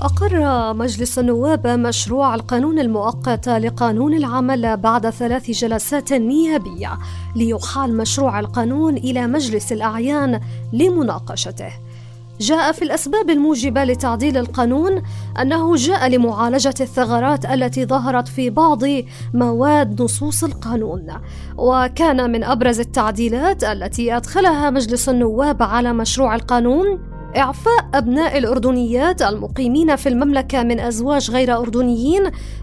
[0.00, 6.98] أقر مجلس النواب مشروع القانون المؤقت لقانون العمل بعد ثلاث جلسات نيابية
[7.36, 10.40] ليحال مشروع القانون إلى مجلس الأعيان
[10.72, 11.72] لمناقشته.
[12.40, 15.02] جاء في الأسباب الموجبة لتعديل القانون
[15.42, 18.82] أنه جاء لمعالجة الثغرات التي ظهرت في بعض
[19.34, 21.06] مواد نصوص القانون،
[21.56, 29.96] وكان من أبرز التعديلات التي أدخلها مجلس النواب على مشروع القانون إعفاء أبناء الأردنيات المقيمين
[29.96, 32.22] في المملكة من أزواج غير أردنيين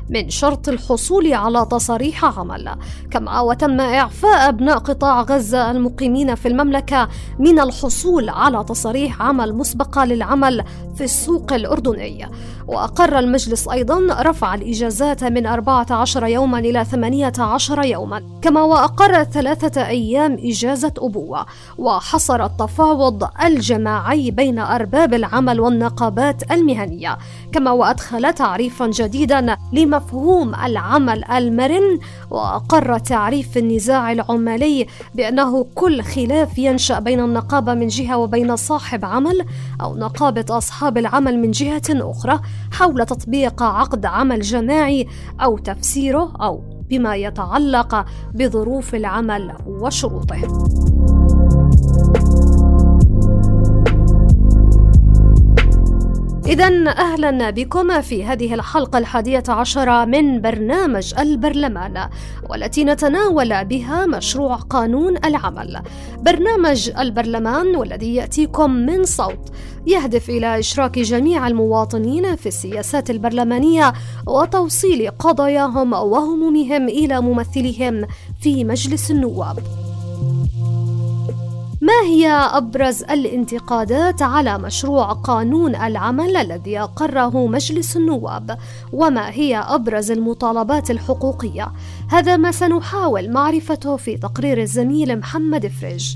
[0.09, 2.75] من شرط الحصول على تصاريح عمل.
[3.11, 10.05] كما وتم إعفاء أبناء قطاع غزة المقيمين في المملكة من الحصول على تصاريح عمل مسبقة
[10.05, 10.63] للعمل
[10.95, 12.29] في السوق الأردني.
[12.67, 18.23] وأقر المجلس أيضا رفع الإجازات من 14 يوما إلى 18 يوما.
[18.41, 21.45] كما وأقر ثلاثة أيام إجازة أبوة.
[21.77, 27.17] وحصر التفاوض الجماعي بين أرباب العمل والنقابات المهنية
[27.51, 31.99] كما وأدخل تعريفا جديدا لمفهوم العمل المرن
[32.31, 39.45] وأقر تعريف النزاع العمالي بأنه كل خلاف ينشأ بين النقابة من جهة وبين صاحب عمل
[39.81, 42.39] أو نقابة أصحاب العمل من جهة أخرى
[42.71, 45.07] حول تطبيق عقد عمل جماعي
[45.41, 51.14] أو تفسيره أو بما يتعلق بظروف العمل وشروطه.
[56.47, 62.09] إذا أهلا بكم في هذه الحلقة الحادية عشرة من برنامج البرلمان
[62.49, 65.81] والتي نتناول بها مشروع قانون العمل.
[66.21, 69.51] برنامج البرلمان والذي يأتيكم من صوت
[69.87, 73.93] يهدف إلى إشراك جميع المواطنين في السياسات البرلمانية
[74.27, 78.05] وتوصيل قضاياهم وهمومهم إلى ممثلهم
[78.41, 79.84] في مجلس النواب.
[81.85, 88.57] ما هي أبرز الانتقادات على مشروع قانون العمل الذي أقره مجلس النواب؟
[88.93, 91.71] وما هي أبرز المطالبات الحقوقية؟
[92.09, 96.15] هذا ما سنحاول معرفته في تقرير الزميل محمد فريج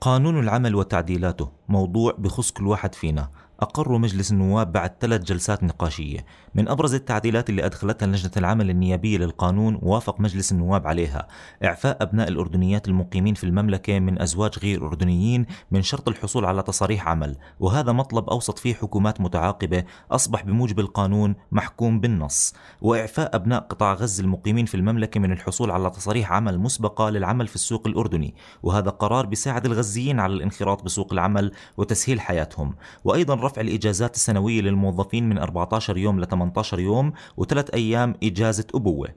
[0.00, 3.28] قانون العمل وتعديلاته موضوع بخص كل واحد فينا.
[3.64, 6.26] أقر مجلس النواب بعد ثلاث جلسات نقاشية.
[6.54, 11.28] من أبرز التعديلات اللي أدخلتها لجنة العمل النيابية للقانون وافق مجلس النواب عليها.
[11.64, 17.08] إعفاء أبناء الأردنيات المقيمين في المملكة من أزواج غير أردنيين من شرط الحصول على تصاريح
[17.08, 17.36] عمل.
[17.60, 22.54] وهذا مطلب أوسط فيه حكومات متعاقبة أصبح بموجب القانون محكوم بالنص.
[22.80, 27.54] وإعفاء أبناء قطاع غزة المقيمين في المملكة من الحصول على تصاريح عمل مسبقة للعمل في
[27.54, 28.34] السوق الأردني.
[28.62, 32.74] وهذا قرار بيساعد الغزيين على الانخراط بسوق العمل وتسهيل حياتهم.
[33.04, 39.08] وأيضا رفع الإجازات السنوية للموظفين من 14 يوم ل 18 يوم وثلاث أيام إجازة أبوة.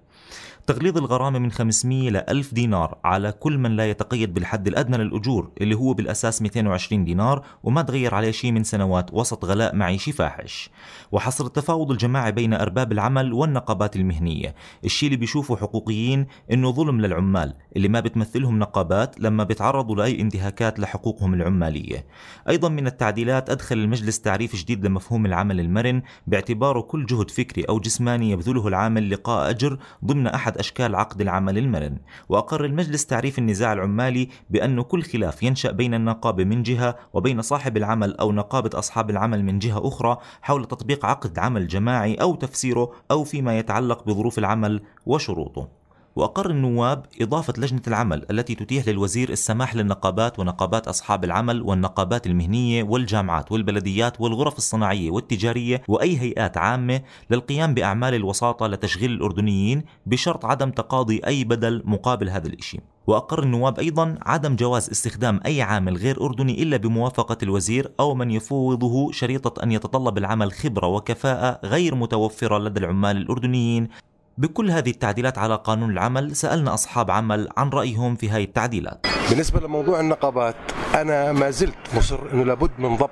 [0.68, 5.52] تغليظ الغرامة من 500 ل 1000 دينار على كل من لا يتقيد بالحد الأدنى للأجور
[5.62, 10.70] اللي هو بالأساس 220 دينار وما تغير عليه شيء من سنوات وسط غلاء معيشي فاحش.
[11.12, 14.56] وحصر التفاوض الجماعي بين أرباب العمل والنقابات المهنية.
[14.86, 20.80] الشيء اللي بيشوفه حقوقيين إنه ظلم للعمال اللي ما بتمثلهم نقابات لما بيتعرضوا لأي انتهاكات
[20.80, 22.06] لحقوقهم العمالية.
[22.50, 27.80] أيضا من التعديلات أدخل المجلس تعريف جديد لمفهوم العمل المرن باعتباره كل جهد فكري أو
[27.80, 31.98] جسماني يبذله العامل لقاء أجر ضمن أحد أشكال عقد العمل المرن
[32.30, 37.78] وأقر المجلس تعريف النزاع العمالي بأنه كل خلاف ينشأ بين النقابة من جهة وبين صاحب
[37.78, 42.92] العمل أو نقابة أصحاب العمل من جهة أخرى حول تطبيق عقد عمل جماعي أو تفسيره
[43.12, 45.87] أو فيما يتعلق بظروف العمل وشروطه.
[46.18, 52.84] وأقر النواب إضافة لجنة العمل التي تتيح للوزير السماح للنقابات ونقابات أصحاب العمل والنقابات المهنية
[52.84, 60.70] والجامعات والبلديات والغرف الصناعية والتجارية وأي هيئات عامة للقيام بأعمال الوساطة لتشغيل الأردنيين بشرط عدم
[60.72, 62.80] تقاضي أي بدل مقابل هذا الإشي.
[63.08, 68.32] وأقر النواب أيضا عدم جواز استخدام أي عامل غير أردني إلا بموافقة الوزير أو من
[68.32, 73.88] يفوضه شريطة أن يتطلب العمل خبرة وكفاءة غير متوفرة لدى العمال الأردنيين
[74.38, 79.06] بكل هذه التعديلات على قانون العمل سألنا أصحاب عمل عن رأيهم في هذه التعديلات.
[79.30, 80.56] بالنسبة لموضوع النقابات
[80.96, 83.10] أنا ما زلت مصر أنه لابد من ضبط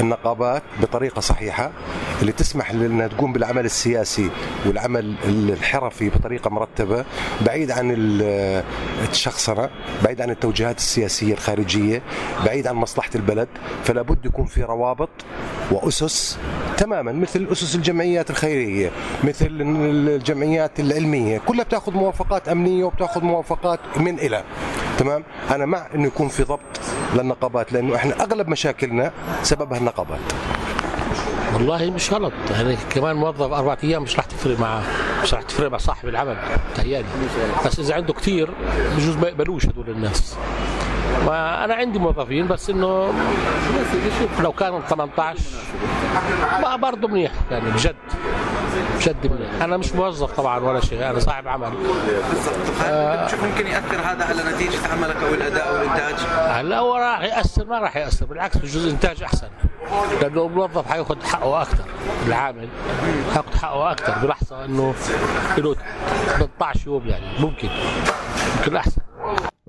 [0.00, 1.70] النقابات بطريقة صحيحة
[2.20, 4.30] اللي تسمح لنا تقوم بالعمل السياسي
[4.66, 7.04] والعمل الحرفي بطريقة مرتبة
[7.46, 7.94] بعيد عن
[9.10, 9.70] الشخصنة
[10.04, 12.02] بعيد عن التوجيهات السياسية الخارجية
[12.46, 13.48] بعيد عن مصلحة البلد
[13.84, 15.08] فلا بد يكون في روابط
[15.70, 16.38] وأسس
[16.76, 18.90] تماما مثل أسس الجمعيات الخيرية
[19.24, 24.44] مثل الجمعيات العلمية كلها بتاخذ موافقات أمنية وبتاخذ موافقات من إلى.
[24.98, 26.80] تمام؟ أنا مع إنه يكون في ضبط
[27.14, 29.12] للنقابات لأنه إحنا أغلب مشاكلنا
[29.42, 30.18] سببها النقابات
[31.54, 32.32] والله مش غلط.
[32.50, 34.82] يعني كمان موظف أربع أيام مش راح تفرق معه
[35.22, 36.36] مش راح تفرق مع صاحب العمل
[36.74, 37.06] تهيألي.
[37.66, 38.50] بس إذا عنده كثير
[38.96, 40.36] بجوز ما يقبلوش هدول الناس.
[41.26, 43.12] وأنا عندي موظفين بس إنه
[44.40, 45.40] لو كانوا 18
[46.62, 47.94] ما برضه منيح يعني بجد.
[48.96, 51.70] بجد منيح أنا مش موظف طبعا ولا شيء أنا صاحب عمل.
[51.70, 52.82] بالضبط.
[52.84, 56.14] آه بتشوف ممكن يأثر هذا على نتيجة عملك أو الأداء أو الإنتاج؟
[56.48, 59.48] هلا هو راح يأثر ما راح يأثر بالعكس بجوز إنتاج أحسن.
[60.22, 61.84] لأنه الموظف حيأخذ حقه أكثر
[62.26, 62.68] العامل
[63.34, 64.94] حيأخذ حقه أكثر بلحظة إنه
[65.58, 65.76] له
[66.38, 67.68] 13 يوم يعني ممكن.
[68.58, 69.01] ممكن أحسن.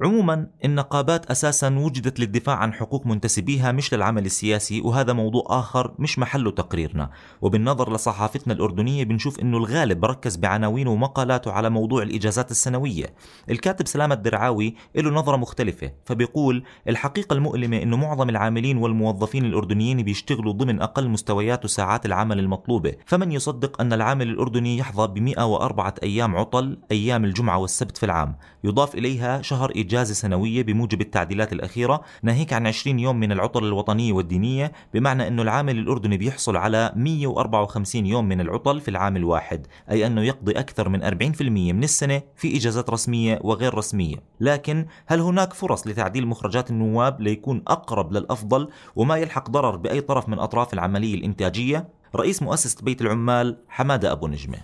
[0.04, 6.20] عموما النقابات أساسا وجدت للدفاع عن حقوق منتسبيها مش للعمل السياسي وهذا موضوع آخر مش
[6.20, 7.10] محله تقريرنا.
[7.42, 13.06] وبالنظر لصحافتنا الأردنية بنشوف إنه الغالب بركز بعناوينه ومقالاته على موضوع الإجازات السنوية.
[13.50, 20.54] الكاتب سلامة الدرعاوي له نظرة مختلفة فبيقول الحقيقة المؤلمة إنه معظم العاملين والموظفين الأردنيين بيشتغلوا
[20.54, 22.94] ضمن أقل مستويات وساعات العمل المطلوبة.
[23.06, 28.36] فمن يصدق أن العامل الأردني يحظى ب 104 أيام عطل أيام الجمعة والسبت في العام
[28.64, 34.13] يضاف إليها شهر إجازة سنوية بموجب التعديلات الأخيرة ناهيك عن 20 يوم من العطل الوطنية
[34.13, 40.07] والدينية بمعنى أنه العامل الأردني بيحصل على 154 يوم من العطل في العام الواحد أي
[40.07, 41.01] أنه يقضي أكثر من
[41.34, 47.22] 40% من السنة في إجازات رسمية وغير رسمية لكن هل هناك فرص لتعديل مخرجات النواب
[47.22, 53.01] ليكون أقرب للأفضل وما يلحق ضرر بأي طرف من أطراف العملية الإنتاجية؟ رئيس مؤسسة بيت
[53.01, 54.57] العمال حمادة أبو نجمة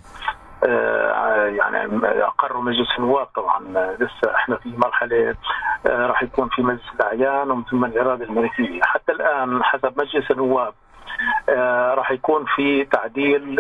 [1.48, 3.60] يعني أقر مجلس النواب طبعا.
[4.00, 5.36] لسه إحنا في مرحلة
[5.88, 8.80] آه، راح يكون في مجلس الأعيان ومن ثم الإرادة الملكية.
[8.84, 10.74] حتى الآن حسب مجلس النواب
[11.50, 13.58] آه، راح يكون في تعديل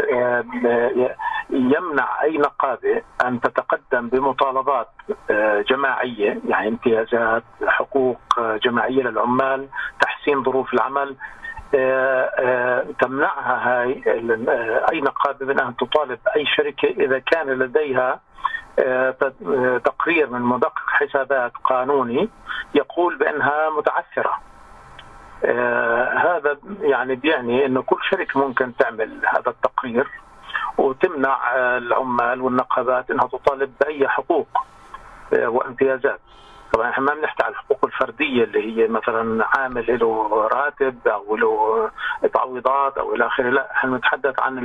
[1.50, 4.88] يمنع أي نقابة أن تتقدم بمطالبات
[5.69, 9.68] جماعية يعني امتيازات حقوق جماعية للعمال
[10.01, 11.10] تحسين ظروف العمل.
[11.10, 11.38] آه، آه،
[13.00, 18.19] تمنعها هاي آه، أي نقابة من أن تطالب أي شركة إذا كان لديها
[19.86, 22.30] تقرير من مدقق حسابات قانوني
[22.75, 24.39] يقول بأنها متعثرة.
[26.16, 30.07] هذا يعني بيعني انه كل شركة ممكن تعمل هذا التقرير
[30.77, 34.48] وتمنع العمال والنقابات إنها تطالب بأي حقوق
[35.33, 36.19] وامتيازات.
[36.80, 41.90] طبعا إحنا ما بنحكي عن الحقوق الفردية اللي هي مثلا عامل له راتب أو له
[42.34, 44.58] تعويضات أو إلى آخره لا إحنا بنتحدث عن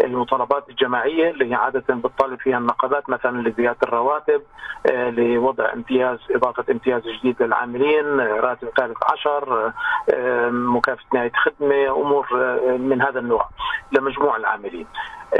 [0.00, 4.42] المطالبات الجماعية اللي هي عادة بتطالب فيها النقابات مثلا لزيادة الرواتب
[4.86, 9.72] آه، لوضع امتياز إضافة امتياز جديد للعاملين راتب ثالث عشر
[10.14, 13.48] آه، مكافأة نهاية خدمة أمور آه، من هذا النوع
[13.92, 14.86] لمجموع العاملين.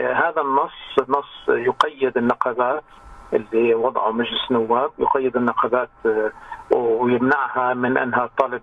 [0.00, 2.82] هذا النص نص يقيد النقابات
[3.32, 6.32] اللي وضعه مجلس النواب يقيد النقابات آه،
[6.76, 8.62] ويمنعها من أنها تطالب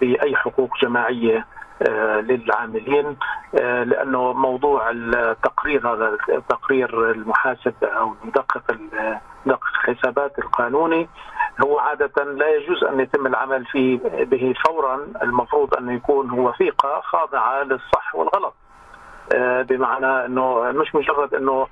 [0.00, 1.46] بأي حقوق جماعية
[1.88, 3.16] آه، للعاملين
[3.60, 6.16] آه، لأنه موضوع التقرير هذا
[6.48, 8.62] تقرير المحاسب أو مدقق
[9.46, 11.08] مدقق الحسابات القانوني
[11.64, 17.00] هو عادة لا يجوز أن يتم العمل فيه به فورا المفروض أن يكون هو ثقة
[17.00, 18.54] خاضعة للصح والغلط.
[19.68, 21.66] بمعنى أنه مش مجرد أنه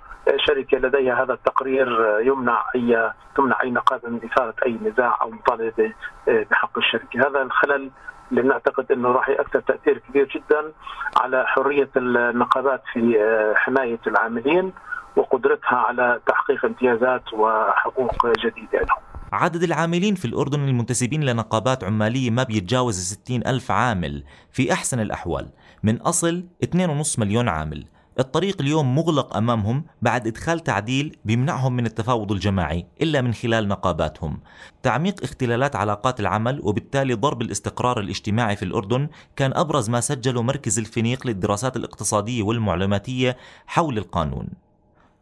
[0.46, 1.88] شركة لديها هذا التقرير
[2.20, 5.92] يمنع اي تمنع أي نقابه من إثارة أي نزاع أو مطالبة
[6.26, 7.90] بحق الشركة، هذا الخلل
[8.30, 10.72] اللي بنعتقد إنه راح يأثر تأثير كبير جدا
[11.16, 13.18] على حرية النقابات في
[13.56, 14.72] حماية العاملين
[15.16, 18.98] وقدرتها على تحقيق امتيازات وحقوق جديدة لهم.
[19.32, 25.48] عدد العاملين في الأردن المنتسبين لنقابات عمالية ما بيتجاوز 60 ألف عامل في أحسن الأحوال
[25.82, 27.84] من أصل 2.5 مليون عامل
[28.18, 34.40] الطريق اليوم مغلق أمامهم بعد إدخال تعديل بيمنعهم من التفاوض الجماعي إلا من خلال نقاباتهم.
[34.82, 40.78] تعميق اختلالات علاقات العمل وبالتالي ضرب الاستقرار الاجتماعي في الأردن كان أبرز ما سجله مركز
[40.78, 44.48] الفينيق للدراسات الاقتصادية والمعلوماتية حول القانون.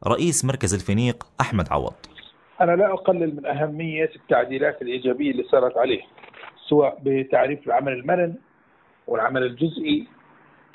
[0.06, 1.94] رئيس مركز الفينيق أحمد عوض.
[2.60, 6.02] أنا لا أقلل من أهمية التعديلات الإيجابية اللي صارت عليه
[6.68, 8.34] سواء بتعريف العمل المرن
[9.06, 10.13] والعمل الجزئي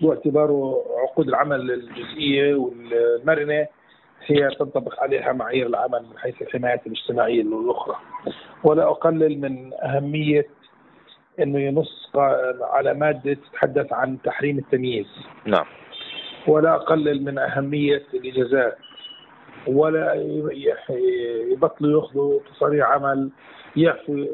[0.02, 3.68] باعتباره عقود العمل الجزئية والمرنة
[4.26, 7.96] هي تنطبق عليها معايير العمل من حيث الحمايات الاجتماعية الأخرى.
[8.64, 10.48] ولا أقلل من أهمية
[11.40, 12.12] إنه ينص
[12.62, 15.08] على مادة تتحدث عن تحريم التمييز.
[15.46, 15.66] نعم.
[16.48, 18.78] ولا أقلل من أهمية الإجازات.
[19.68, 20.14] ولا
[21.52, 23.30] يبطلوا يأخذوا تصاريح عمل
[23.76, 24.26] يعفوا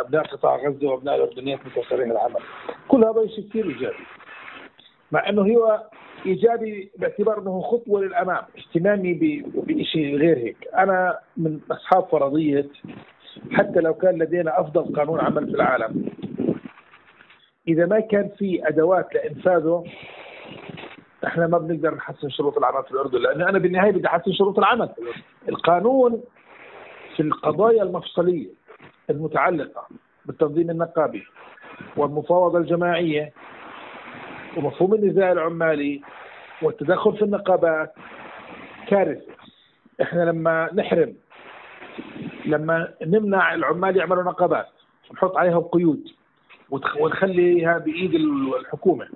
[0.00, 2.40] ابناء قطاع غزة وأبناء الاردنيين من تصاريح العمل.
[2.88, 4.04] كل هذا شيء كثير إيجابي.
[5.12, 5.82] مع أنه هو
[6.26, 9.14] إيجابي باعتبار أنه خطوة للأمام اهتمامي
[9.54, 10.68] بشيء غير هيك.
[10.78, 12.68] أنا من أصحاب فرضية
[13.52, 16.10] حتى لو كان لدينا أفضل قانون عمل في العالم.
[17.68, 19.84] إذا ما كان في أدوات لإنفاذه
[21.26, 24.88] إحنا ما بنقدر نحسن شروط العمل في الأردن لأن أنا بالنهاية بدي أحسن شروط العمل.
[25.48, 26.22] القانون
[27.16, 28.48] في القضايا المفصلية
[29.10, 29.86] المتعلقة
[30.26, 31.22] بالتنظيم النقابي
[31.96, 33.32] والمفاوضة الجماعية
[34.56, 36.00] ومفهوم النزاع العمالي
[36.62, 37.94] والتدخل في النقابات
[38.88, 39.32] كارثة.
[40.02, 41.14] إحنا لما نحرم
[42.46, 44.66] لما نمنع العمال يعملوا نقابات
[45.10, 46.08] ونحط عليها قيود
[47.00, 48.14] ونخليها بإيد
[48.60, 49.08] الحكومة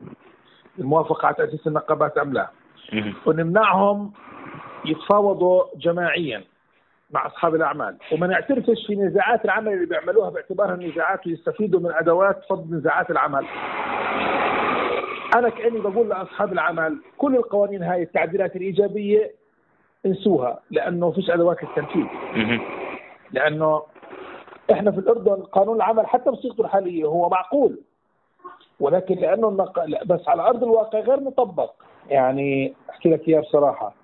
[0.78, 2.50] الموافقة على تأسيس النقابات أم لا.
[3.26, 4.12] ونمنعهم
[4.84, 6.44] يتفاوضوا جماعيا
[7.10, 7.96] مع أصحاب الأعمال.
[8.12, 13.46] وما نعترفش في نزاعات العمل اللي بيعملوها باعتبارها نزاعات ويستفيدوا من أدوات فض نزاعات العمل.
[15.38, 19.32] أنا كأني بقول لأصحاب العمل كل القوانين هاي التعديلات الإيجابية
[20.06, 22.04] انسوها لأنه فيش أدوات للتنفيذ.
[23.32, 23.82] لأنه
[24.72, 27.80] إحنا في الأردن قانون العمل حتى بصيغته الحالية هو معقول.
[28.80, 30.04] ولكن لأنه النق...
[30.06, 31.72] بس على أرض الواقع غير مطبق.
[32.08, 33.94] يعني أحكي لك اياها بصراحة.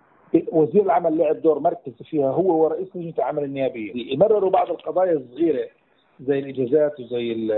[0.52, 4.12] وزير العمل لعب دور مركزي فيها هو ورئيس لجنة العمل النيابية.
[4.12, 5.68] يمرروا بعض القضايا الصغيرة
[6.20, 7.52] زي الإجازات وزي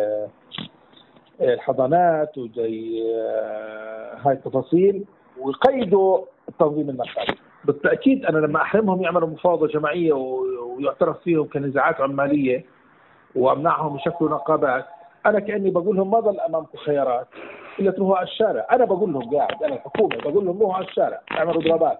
[1.40, 5.04] الحضانات وزي آه، هاي التفاصيل
[5.40, 12.64] ويقيدوا التنظيم النقابي بالتأكيد أنا لما أحرمهم يعملوا مفاوضة جماعية ويعترف فيهم كنزاعات عمالية
[13.34, 14.84] وأمنعهم يشكلوا نقابات
[15.26, 17.26] أنا كأني بقول لهم ما ضل أمامكم خيارات؟
[17.80, 18.66] إلا تروحوا على الشارع.
[18.72, 21.98] أنا بقول لهم قاعد أنا الحكومة بقول لهم روحوا على الشارع اعملوا ضربات.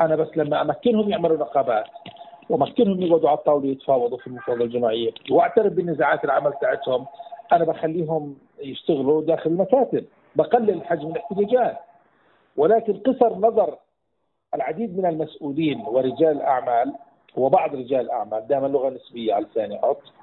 [0.00, 1.84] أنا بس لما أمكنهم يعملوا نقابات
[2.48, 7.06] وأمكنهم يقعدوا على الطاولة يتفاوضوا في المفاوضة الجماعية وأعترف بنزاعات العمل تاعتهم
[7.52, 10.04] أنا بخليهم يشتغلوا داخل المكاتب
[10.36, 11.78] بقلل حجم الاحتجاجات.
[12.56, 13.78] ولكن قصر نظر
[14.54, 16.94] العديد من المسؤولين ورجال الاعمال
[17.36, 19.80] وبعض رجال الأعمال دائما لغة نسبية على لساني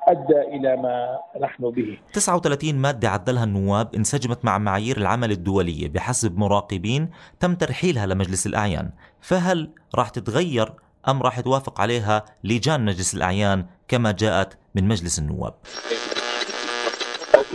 [0.07, 1.97] أدى إلى ما نحن به.
[2.13, 8.89] 39 مادة عدلها النواب انسجمت مع معايير العمل الدولية بحسب مراقبين تم ترحيلها لمجلس الأعيان.
[9.21, 10.73] فهل راح تتغير
[11.07, 15.53] أم راح توافق عليها لجان مجلس الأعيان كما جاءت من مجلس النواب؟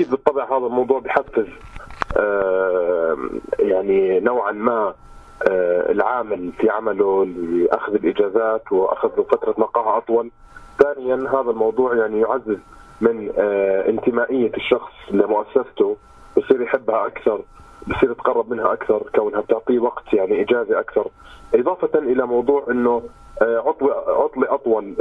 [0.00, 1.46] أكيد بالطبع هذا الموضوع بحفز
[2.16, 3.16] آه
[3.58, 4.94] يعني نوعا ما
[5.48, 10.30] آه، العامل في عمله لأخذ الإجازات وأخذ فترة نقاهة أطول.
[10.78, 12.58] ثانيا هذا الموضوع يعني يعزز
[13.00, 15.96] من آه، انتمائية الشخص لمؤسسته
[16.36, 17.40] بصير يحبها أكثر
[17.86, 21.06] بصير يتقرب منها أكثر كونها بتعطيه وقت يعني إجازة أكثر.
[21.54, 23.02] إضافة إلى موضوع إنه
[23.42, 24.94] عطله عطلة أطول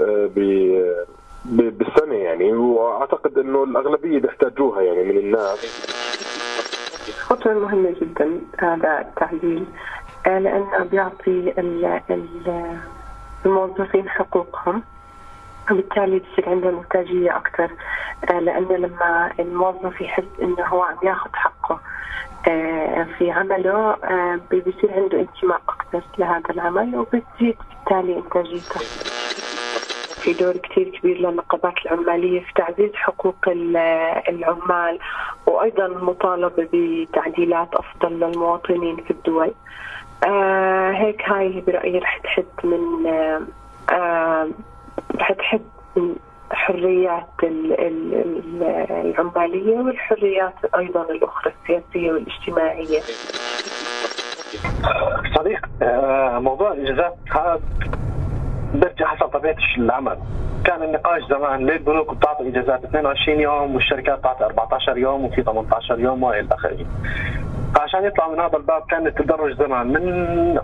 [1.46, 5.90] بالسنة يعني وأعتقد إنه الأغلبية بيحتاجوها يعني من الناس.
[7.20, 9.66] خطوة مهمة جدا هذا التعديل
[10.28, 11.54] آه، لأنه بيعطي
[13.46, 14.84] الموظفين حقوقهم
[15.72, 17.72] وبالتالي بصير عندهم إنتاجية أكثر.
[18.32, 21.80] آه، لأنه لما الموظف يحس إنه هو عم ياخذ حقه
[22.48, 23.96] آه، في عمله
[24.52, 28.80] بصير عنده انتماء أكثر لهذا العمل وبتزيد بالتالي إنتاجيته.
[30.20, 33.36] في دور كثير كبير للنقابات العمالية في تعزيز حقوق
[34.30, 35.00] العمال
[35.46, 39.52] وأيضا المطالبة بتعديلات أفضل للمواطنين في الدول.
[40.26, 43.08] آه هيك هاي برأيي رح تحد من
[43.92, 44.48] آه,
[45.16, 45.62] رح تحد
[45.96, 46.16] من
[46.52, 47.30] حريات
[48.92, 53.00] العمالية والحريات أيضا الأخرى السياسية والاجتماعية.
[55.36, 57.60] صديق آه، موضوع الإجازات هذا
[58.74, 60.18] برجع حسب طبيعة العمل.
[60.66, 66.00] كان النقاش زمان ليه البنوك بتعطي اجازات 22 يوم والشركات بتعطي 14 يوم وفي 18
[66.00, 66.86] يوم وإلى آخره.
[67.76, 70.58] فعشان يطلع من هذا الباب كان التدرج زمان من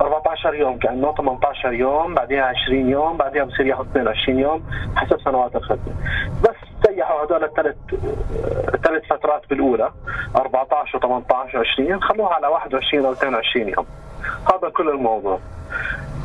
[0.00, 4.62] 14 يوم كأنه 18 يوم بعدين 20 يوم بعدين بصير ياخذ 22 يوم
[4.96, 5.94] حسب سنوات الخدمة.
[6.42, 7.76] بس سيحوا هذول الثلاث
[8.84, 9.90] ثلاث فترات بالأولى
[10.36, 11.02] 14 و18
[11.52, 13.86] و20 خلوها على 21 أو 22 يوم.
[14.54, 15.38] هذا كل الموضوع.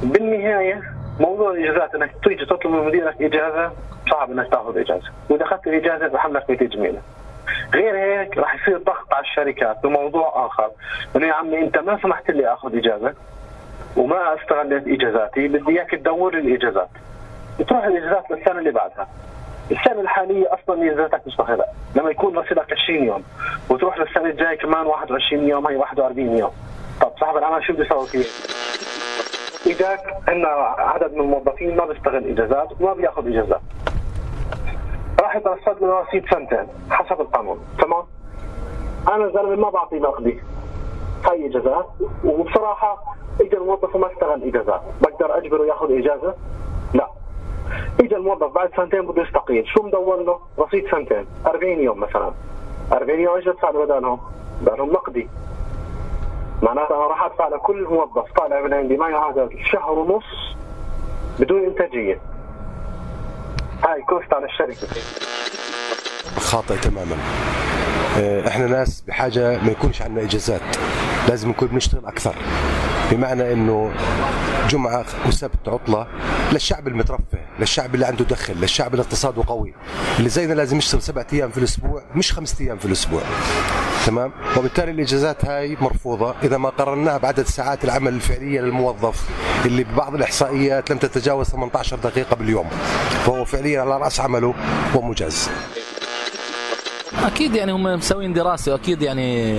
[0.03, 3.71] بالنهاية موضوع الإجازات إنك تيجي تطلب من مديرك إجازة
[4.11, 5.11] صعب إنك تأخذ إجازة.
[5.29, 7.01] وإذا أخذت الاجازه بحملك بتجميله
[7.73, 10.71] غير هيك راح يصير ضغط على الشركات بموضوع آخر.
[11.15, 13.13] إنه يا عمي أنت ما سمحت لي أخذ إجازة
[13.97, 16.89] وما استغليت إجازاتي بدي إياك تدور الإجازات.
[17.59, 19.07] بتروح الإجازات للسنة اللي بعدها.
[19.71, 23.23] السنة الحالية أصلا ميزاتك مستغله لما يكون رصيدك 20 يوم
[23.69, 26.51] وتروح للسنة الجاية كمان 21 يوم هي 41 يوم.
[27.01, 28.25] طب صاحب العمل شو بده يسوي فيه؟
[29.67, 33.61] اجاك عندنا عدد من الموظفين ما بيستغل اجازات وما بيأخذ اجازات
[35.21, 38.03] راح يترصد له رصيد سنتين حسب القانون تمام؟
[39.07, 40.39] أنا زلمه ما بعطي نقدي
[41.25, 41.85] هاي اجازات
[42.23, 43.03] وبصراحة
[43.41, 46.35] اجى الموظف وما استغل اجازات بقدر أجبره يأخذ اجازه؟
[46.93, 47.07] لا
[47.99, 52.31] اجى الموظف بعد سنتين بده يستقيل شو مدور له؟ رصيد سنتين 40 يوم مثلا
[52.93, 54.19] 40 يوم إيش بدفع له بدالهم؟
[54.61, 55.27] بدالهم نقدي
[56.65, 60.55] معناتها راح أدفع لكل موظف طالع من عندي ما يعادل شهر ونص
[61.39, 62.19] بدون إنتاجية.
[63.83, 64.87] هاي كوست على الشركة.
[66.37, 67.15] خاطئ تماما.
[68.17, 70.61] آه، إحنا ناس بحاجة ما يكونش عندنا إجازات.
[71.29, 72.35] لازم نكون بنشتغل أكثر.
[73.11, 73.91] بمعنى إنه
[74.69, 76.07] جمعة وسبت عطلة
[76.53, 79.73] للشعب المترفه للشعب اللي عنده دخل للشعب اللي اقتصاده قوي
[80.17, 83.21] اللي زينا لازم يشتغل سبعة أيام في الأسبوع مش خمسة أيام في الأسبوع.
[84.05, 86.35] تمام؟ وبالتالي الإجازات هاي مرفوضة.
[86.43, 89.29] إذا ما قارناها بعدد ساعات العمل الفعلية للموظف
[89.65, 92.69] اللي ببعض الإحصائيات لم تتجاوز 18 دقيقة باليوم
[93.25, 94.53] فهو فعليا على رأس عمله
[94.95, 95.49] ومجاز.
[97.23, 99.57] أكيد يعني هم مسوين دراسة وأكيد يعني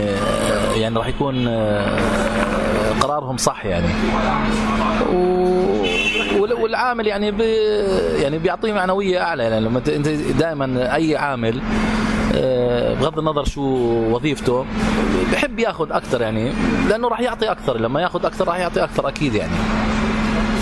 [0.76, 1.48] يعني راح يكون
[3.00, 3.86] قرارهم صح يعني.
[6.38, 7.54] والعامل يعني بي
[8.22, 9.60] يعني بيعطيه معنوية أعلى يعني.
[9.60, 11.60] لما أنت دائما أي عامل
[13.00, 13.62] بغض النظر شو
[14.14, 14.66] وظيفته
[15.32, 16.52] بحب ياخذ أكثر يعني
[16.88, 17.76] لأنه راح يعطي أكثر.
[17.78, 19.52] لما ياخذ أكثر راح يعطي أكثر أكيد يعني.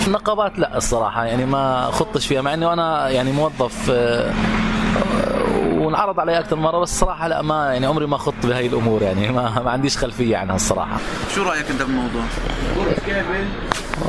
[0.07, 3.91] النقابات لا الصراحة يعني ما خطش فيها مع انه أنا يعني موظف
[5.85, 9.31] وانعرض علي أكثر مرة بس الصراحه لا ما يعني عمري ما خضت بهي الأمور يعني
[9.31, 10.97] ما, ما عنديش خلفية عنها الصراحة.
[11.35, 12.23] شو رأيك أنت بالموضوع؟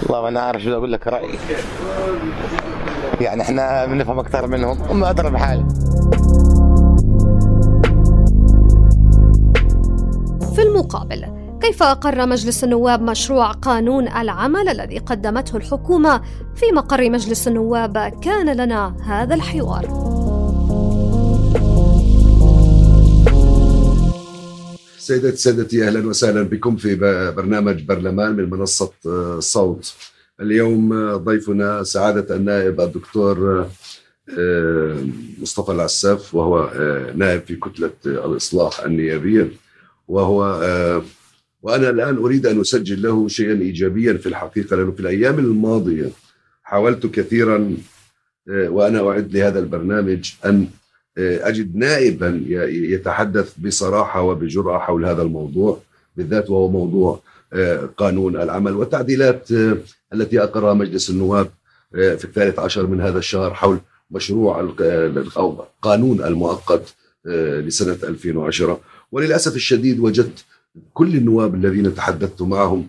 [0.02, 1.38] والله ما أنا عارف شو أقول لك رأيي.
[3.20, 5.66] يعني إحنا بنفهم أكثر منهم هم ادرى بحالي
[10.54, 11.26] في المقابل
[11.60, 16.20] كيف أقر مجلس النواب مشروع قانون العمل الذي قدمته الحكومة
[16.54, 20.15] في مقر مجلس النواب كان لنا هذا الحوار؟
[25.06, 26.94] سيداتي سادتي أهلا وسهلا بكم في
[27.36, 29.94] برنامج برلمان من منصة آه، صوت.
[30.40, 33.66] اليوم آه، ضيفنا سعادة النائب الدكتور
[34.38, 35.06] آه،
[35.38, 36.70] مصطفى العساف وهو
[37.16, 39.50] نائب في كتلة الإصلاح النيابية.
[40.08, 40.42] وهو
[41.62, 46.10] وأنا الآن أريد أن أسجل له شيئا ايجابيا في الحقيقة لأنه في الأيام الماضية
[46.62, 47.76] حاولت كثيرا
[48.48, 50.68] وأنا أعد لهذا البرنامج أن
[51.18, 55.80] أجد نائبا يتحدث بصراحة وبجرأة حول هذا الموضوع
[56.16, 57.20] بالذات وهو موضوع
[57.52, 59.76] آه، قانون العمل والتعديلات آه،
[60.12, 61.48] التي أقرها مجلس النواب
[61.94, 63.78] آه، في الثالث عشر من هذا الشهر حول
[64.10, 64.60] مشروع
[65.36, 66.94] أو قانون المؤقت
[67.64, 68.80] لسنة 2010
[69.12, 70.44] وللأسف الشديد وجدت
[70.94, 72.88] كل النواب الذين تحدثت معهم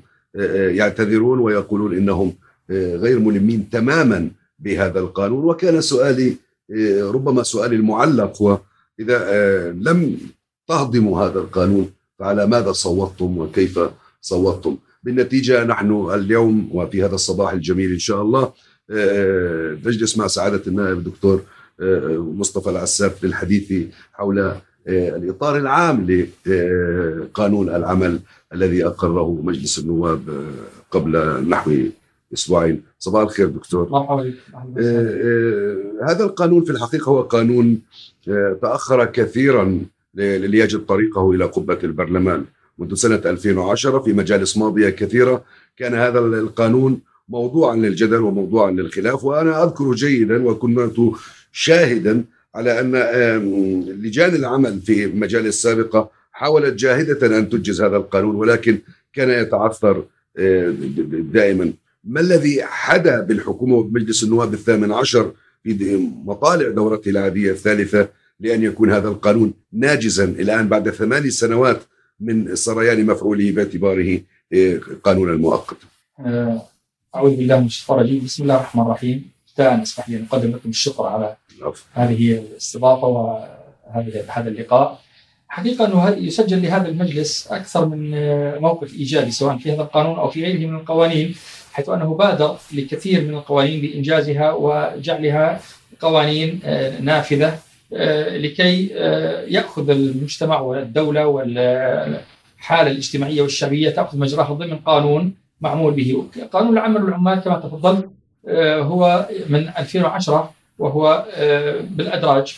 [0.53, 2.33] يعتذرون ويقولون إنهم
[2.69, 5.45] غير ملمين تماما بهذا القانون.
[5.45, 6.35] وكان سؤالي
[7.01, 8.59] ربما سؤالي المعلق هو
[8.99, 10.17] إذا آه، لم
[10.67, 13.79] تهضموا هذا القانون فعلى ماذا صوتتم وكيف
[14.21, 18.53] صوتتم؟ بالنتيجة نحن اليوم وفي هذا الصباح الجميل إن شاء الله
[18.91, 21.41] آه، نجلس مع سعادة النائب الدكتور
[21.81, 24.55] آه، مصطفى العساف للحديث حول
[24.89, 26.07] الإطار العام
[26.45, 28.19] لقانون العمل
[28.53, 30.45] الذي أقره مجلس النواب
[30.91, 31.71] قبل نحو
[32.33, 33.89] أسبوعين صباح الخير دكتور.
[33.89, 34.33] مرحبا آه،
[34.79, 37.81] آه، هذا القانون في الحقيقة هو قانون
[38.29, 39.81] آه، تأخر كثيرا
[40.15, 42.45] ليجد طريقه إلى قبة البرلمان.
[42.77, 45.43] منذ سنة 2010 في مجالس ماضية كثيرة
[45.77, 50.99] كان هذا القانون موضوعا للجدل وموضوعا للخلاف وأنا أذكر جيدا وكنت
[51.51, 52.23] شاهدا
[52.55, 52.95] على أن
[54.01, 58.79] لجان العمل في المجالس السابقة حاولت جاهدة أن تنجز هذا القانون ولكن
[59.13, 60.05] كان يتعثر
[61.33, 61.73] دائما.
[62.07, 68.91] ما الذي حدا بالحكومة وبمجلس النواب الثامن عشر في مطالع دورته العادية الثالثة لأن يكون
[68.91, 71.81] هذا القانون ناجزا الآن بعد ثماني سنوات
[72.19, 74.21] من سريان مفعوله باعتباره
[74.53, 75.87] إيه، قانونا مؤقتا
[76.19, 76.61] آه،
[77.15, 78.23] أعوذ بالله من الشيطان الرجيم.
[78.23, 79.31] بسم الله الرحمن الرحيم.
[79.49, 81.35] ابتداء أسمح لي أن أقدم لكم الشكر على
[81.93, 85.01] هذه الاستضافة وهذه هذا اللقاء.
[85.47, 90.29] حقيقة أنه يسجل لهذا المجلس أكثر من آه، موقف إيجابي سواء في هذا القانون أو
[90.29, 91.35] في غيره من القوانين.
[91.77, 95.59] حيث أنه بادر لكثير من القوانين بإنجازها وجعلها
[96.01, 97.59] قوانين آه، نافذة
[97.93, 106.23] آه، لكي آه، يأخذ المجتمع والدولة والحالة الاجتماعية والشعبية تأخذ مجراها ضمن قانون معمول به.
[106.51, 108.09] قانون العمل والعمال كما تفضل
[108.89, 111.25] هو من 2010 وهو
[111.81, 112.57] بالأدراج.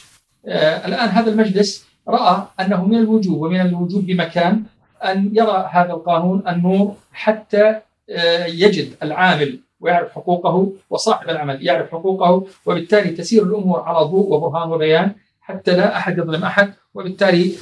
[0.85, 4.63] الآن هذا المجلس رأى أنه من الوجوب ومن الوجوب بمكان
[5.03, 7.81] أن يرى هذا القانون النور حتى
[8.47, 15.11] يجد العامل ويعرف حقوقه وصاحب العمل يعرف حقوقه وبالتالي تسير الأمور على ضوء وبرهان وبيان
[15.41, 16.73] حتى لا أحد يظلم أحد.
[16.93, 17.53] وبالتالي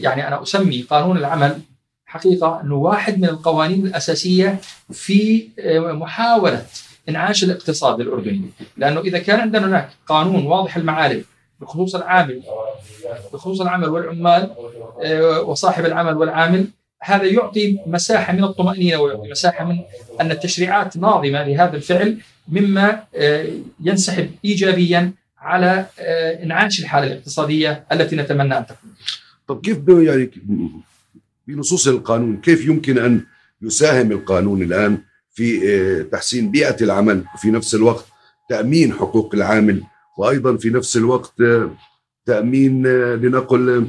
[0.00, 1.60] يعني أنا أسمي قانون العمل
[2.06, 4.58] حقيقة أنه واحد من القوانين الأساسية
[4.92, 6.66] في محاولة
[7.08, 11.24] إنعاش الاقتصاد الأردني، لأنه إذا كان عندنا هناك قانون واضح المعالم
[11.60, 12.42] بخصوص العامل
[13.32, 14.50] بخصوص العمل والعمال
[15.44, 16.66] وصاحب العمل والعامل
[17.02, 19.78] هذا يعطي مساحة من الطمأنينة ويعطي مساحة من
[20.20, 23.04] أن التشريعات ناظمة لهذا الفعل مما
[23.84, 25.86] ينسحب ايجابيا على
[26.42, 28.90] إنعاش الحالة الاقتصادية التي نتمنى أن تكون.
[29.46, 30.30] طب كيف يعني
[31.48, 33.20] بنصوص القانون كيف يمكن أن
[33.62, 34.98] يساهم القانون الآن
[35.32, 38.04] في تحسين بيئة العمل وفي نفس الوقت
[38.48, 39.82] تأمين حقوق العامل
[40.18, 41.42] وأيضا في نفس الوقت
[42.26, 43.88] تأمين لنقل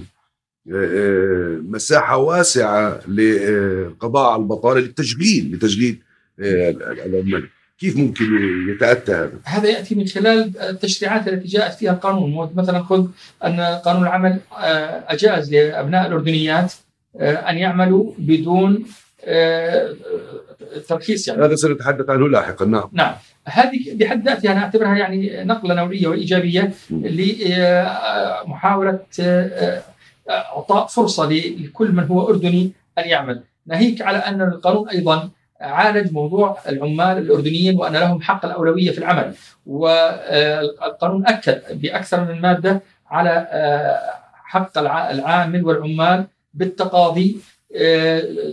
[0.67, 5.99] مساحة واسعة للقضاء على البطاله للتشغيل لتشغيل
[6.39, 7.47] العمال.
[7.79, 8.25] كيف ممكن
[8.69, 12.51] يتأتى هذا؟ هذا يأتي من خلال التشريعات التي جاءت فيها القانون.
[12.55, 13.07] مثلا خذ
[13.45, 14.39] أن قانون العمل
[15.07, 16.73] أجاز لأبناء الأردنيات
[17.21, 18.85] أن يعملوا بدون
[20.87, 21.45] ترخيص يعني.
[21.45, 22.65] هذا سنتحدث عنه لاحقا.
[22.65, 22.89] نعم.
[22.93, 23.13] نعم.
[23.45, 26.71] هذه بحد ذاتها أنا أعتبرها يعني نقلة نوعية وايجابيه
[28.49, 28.99] لمحاوله
[30.29, 35.29] أعطاء فرصة لكل من هو أردني أن يعمل، ناهيك على أن القانون أيضا
[35.61, 39.33] عالج موضوع العمال الأردنيين وأن لهم حق الأولوية في العمل،
[39.65, 43.47] والقانون أكد بأكثر من مادة على
[44.33, 47.37] حق العامل والعمال بالتقاضي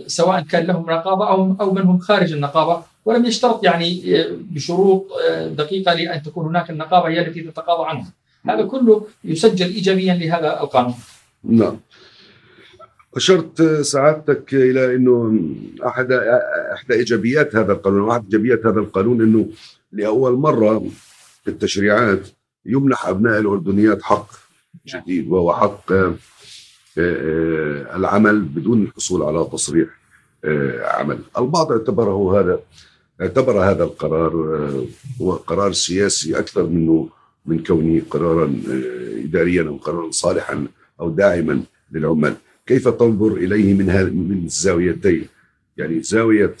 [0.07, 5.07] سواء كان لهم نقابه أو أو من هم خارج النقابة ولم يشترط يعني بشروط
[5.47, 8.11] دقيقة لأن تكون هناك النقابة هي التي تتقاضى عنهم.
[8.49, 10.95] هذا كله يسجل ايجابيا لهذا القانون.
[11.45, 11.79] نعم.
[13.15, 15.39] أشرت سعادتك إلى إنه
[15.85, 16.11] أحد
[16.73, 19.49] إحدى إيجابيات هذا القانون واحد إيجابيات هذا القانون إنه
[19.91, 20.79] لأول مرة
[21.43, 22.27] في التشريعات
[22.65, 24.27] يمنح أبناء الأردنيات حق
[24.87, 25.93] جديد وهو حق
[27.95, 29.89] العمل بدون الحصول على تصريح
[30.83, 32.59] عمل البعض اعتبره هذا
[33.21, 34.33] اعتبر هذا القرار
[35.21, 37.09] هو قرار سياسي أكثر منه
[37.45, 38.55] من كونه قرارا
[39.23, 40.67] اداريا أو قرارا صالحا
[41.01, 43.85] أو داعما للعمال كيف تنظر إليه من
[44.29, 45.27] من الزاويتين
[45.77, 46.55] يعني زاوية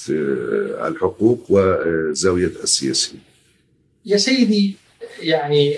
[0.87, 3.15] الحقوق وزاوية السياسي
[4.05, 4.75] يا سيدي
[5.21, 5.77] يعني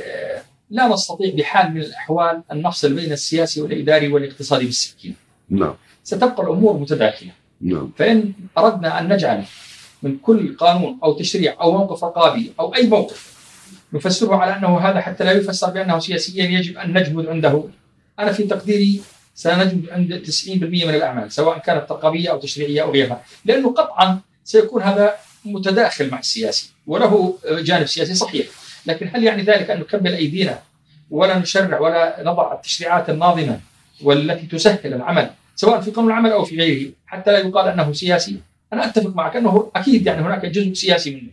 [0.70, 5.16] لا نستطيع بحال من الأحوال أن نفصل بين السياسي والإداري والاقتصادي بالسكين.
[5.50, 5.74] نعم.
[6.04, 7.32] ستبقى الأمور متداخلة.
[7.62, 7.92] نعم.
[7.98, 9.44] فإن أردنا أن نجعل
[10.04, 13.38] من كل قانون أو تشريع أو موقف رقابي أو أي موقف
[13.94, 17.64] نفسره على أنه هذا حتى لا يفسر بأنه سياسيا يجب أن نجمد عنده.
[18.20, 19.02] أنا في تقديري
[19.36, 24.84] سنجمد عند 90% من الأعمال سواء كانت رقابيه أو تشريعية أو غيرها، لأنه قطعا سيكون
[24.84, 28.48] هذا متداخل مع السياسي وله جانب سياسي صحيح.
[28.86, 30.60] لكن هل يعني ذلك أن نكمل أيدينا
[31.12, 33.60] ولا نشرع ولا نضع التشريعات الناظمة
[34.02, 38.38] والتي تسهل العمل سواء في قانون العمل أو في غيره حتى لا يقال أنه سياسي
[38.74, 41.30] أنا أتفق معك أنه أكيد يعني هناك جزء سياسي منه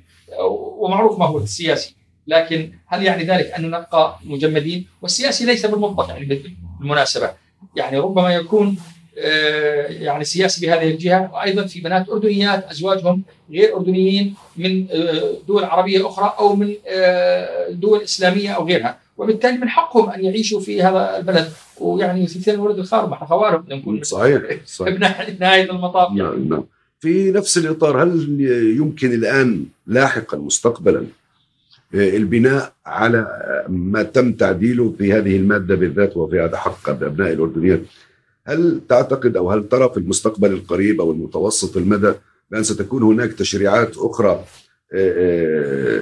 [0.78, 1.94] ومعروف ما هو السياسي
[2.26, 6.42] لكن هل يعني ذلك أن نبقى مجمدين؟ والسياسي ليس بالمطلق يعني
[6.80, 7.30] بالمناسبة.
[7.76, 8.76] يعني ربما يكون
[9.88, 14.86] يعني سياسي بهذه الجهة وأيضا في بنات أردنيات أزواجهم غير أردنيين من
[15.48, 16.74] دول عربية أخرى أو من
[17.70, 18.98] دول إسلامية أو غيرها.
[19.16, 21.52] وبالتالي من حقهم أن يعيشوا في هذا البلد.
[21.80, 24.94] ويعني ثلثين الولد الخارج إحنا خوارم نكون صحيح صحيح.
[25.40, 26.12] نهايه المطاف.
[26.12, 26.64] نعم نعم.
[27.00, 28.40] في نفس الإطار هل
[28.78, 31.06] يمكن الآن لاحقا مستقبلا
[31.94, 33.26] البناء على
[33.68, 37.80] ما تم تعديله في هذه المادة بالذات وفي هذا حق أبناء الاردنيات
[38.46, 42.12] هل تعتقد أو هل ترى في المستقبل القريب أو المتوسط المدى
[42.50, 44.44] بأن ستكون هناك تشريعات أخرى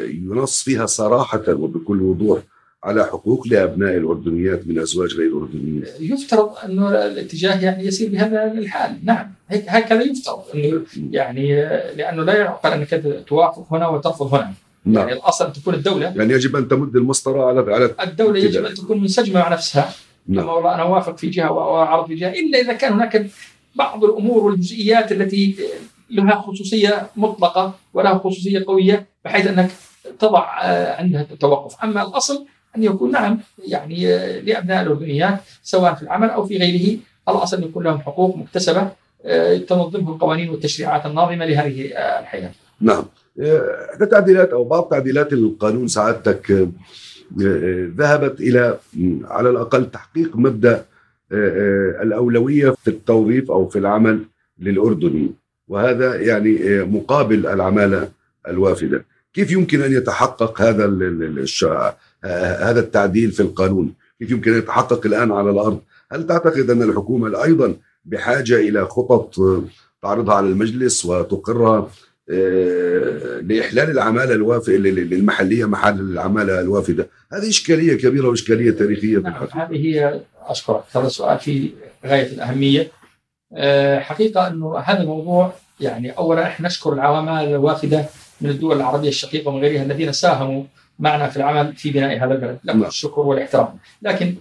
[0.09, 2.41] ينص فيها صراحة وبكل وضوح
[2.85, 5.85] على حقوق لأبناء الأردنيات من أزواج غير أردنيين.
[6.01, 11.55] يفترض انه الاتجاه يعني يسير بهذا الحال، نعم هكذا يفترض انه يعني
[11.97, 14.53] لأنه لا يعقل أنك توافق هنا وترفض هنا.
[14.85, 15.09] نعم.
[15.09, 18.75] يعني الأصل أن تكون الدولة يعني يجب أن تمد المسطرة على على الدولة يجب أن
[18.75, 19.93] تكون منسجمة مع نفسها
[20.29, 20.45] نعم.
[20.45, 23.27] اما والله أنا أوافق في جهة وأعرض في جهة إلا إذا كان هناك
[23.75, 25.57] بعض الأمور والجزئيات التي
[26.11, 29.71] لها خصوصية مطلقة ولها خصوصية قوية بحيث أنك
[30.19, 30.47] تضع
[30.99, 34.05] عندها توقف، أما الأصل أن يكون نعم يعني
[34.41, 38.89] لأبناء الاردنيات سواء في العمل أو في غيره الأصل أن يكون لهم حقوق مكتسبة
[39.69, 42.51] تنظمه القوانين والتشريعات الناظمة لهذه الحياة.
[42.81, 43.05] نعم.
[43.41, 46.69] إحدى تعديلات أو بعض تعديلات القانون سعادتك
[47.97, 48.79] ذهبت إلى
[49.25, 50.85] على الأقل تحقيق مبدأ
[52.03, 54.25] الأولوية في التوظيف أو في العمل
[54.59, 55.35] للاردنيين
[55.69, 58.09] وهذا يعني مقابل العمالة
[58.49, 59.05] الوافدة.
[59.35, 60.85] كيف يمكن أن يتحقق هذا
[62.69, 65.81] هذا التعديل في القانون؟ كيف يمكن أن يتحقق الآن على الأرض؟
[66.13, 69.35] هل تعتقد أن الحكومة أيضا بحاجة إلى خطط
[70.03, 71.89] تعرضها على المجلس وتقرها؟ آه،
[72.29, 80.21] لاحلال العمالة الوافده المحليه محل العمالة الوافده هذه إشكالية كبيرة وإشكالية تاريخية نعم هذه هي
[80.47, 81.71] اشكرك هذا السؤال في
[82.07, 82.89] غاية الأهمية.
[83.55, 88.05] آه، حقيقة إنه هذا الموضوع يعني اولا إحنا نشكر العوامل الوافدة
[88.41, 90.65] من الدول العربية الشقيقة ومن غيرها الذين ساهموا
[90.99, 92.59] معنا في العمل في بناء هذا البلد.
[92.65, 92.89] لهم نعم.
[92.89, 93.79] الشكر والاحترام.
[94.03, 94.35] لكن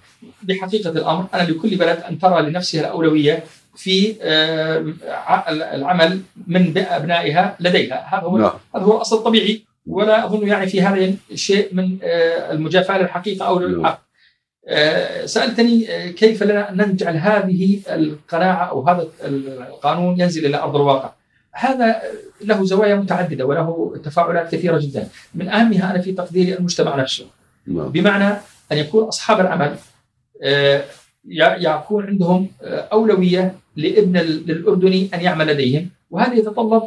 [0.43, 3.43] بحقيقة الأمر أنا لكل بلد أن ترى لنفسها الأولوية
[3.75, 4.93] في آه،
[5.49, 8.51] العمل من أبنائها لديها هذا هو نعم.
[8.75, 13.59] هذا هو الأصل الطبيعي ولا أظن يعني في هذا شيء من آه، المجافاة للحقيقة أو
[13.59, 13.97] للحق نعم.
[14.67, 19.07] آه، سألتني كيف لنا أن نجعل هذه القناعة أو هذا
[19.69, 21.11] القانون ينزل إلى أرض الواقع
[21.51, 22.01] هذا
[22.41, 27.25] له زوايا متعددة وله تفاعلات كثيرة جدا من أهمها أنا في تقديري المجتمع نفسه
[27.67, 27.89] نعم.
[27.89, 28.37] بمعنى
[28.71, 29.75] أن يكون أصحاب العمل
[31.25, 35.89] يكون عندهم أولوية لابن الاردني أن يعمل لديهم.
[36.11, 36.83] وهذا يتطلب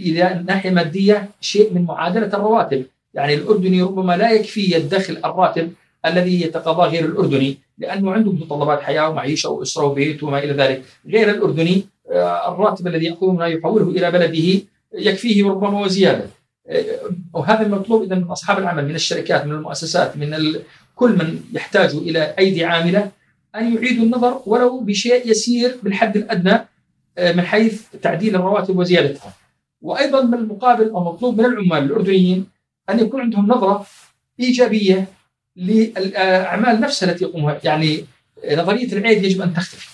[0.00, 2.84] إذا الناحيه الماديه شيء من معادلة الرواتب.
[3.14, 5.72] يعني الأردني ربما لا يكفي الدخل الراتب
[6.06, 10.82] الذي يتقاضاه غير الأردني لأنه عنده متطلبات حياة ومعيشة وأسرة وبيت وما إلى ذلك.
[11.06, 14.62] غير الأردني آه، الراتب الذي منها يحوله إلى بلده
[14.94, 16.26] يكفيه ربما وزيادة.
[16.68, 16.84] آه،
[17.34, 20.54] وهذا المطلوب اذا من أصحاب العمل من الشركات من المؤسسات من
[20.96, 23.10] كل من يحتاج إلى أيدي عاملة
[23.56, 26.68] أن يعيدوا النظر ولو بشيء يسير بالحد الأدنى
[27.18, 29.34] آه، من حيث تعديل الرواتب وزيادتها.
[29.82, 32.46] وأيضا من المقابل أو مطلوب من العمال الأردنيين
[32.90, 33.86] أن يكون عندهم نظرة
[34.40, 35.06] إيجابية
[35.56, 37.60] للأعمال نفسها التي يقومها.
[37.64, 38.04] يعني
[38.52, 39.88] نظرية العيب يجب أن تختفي.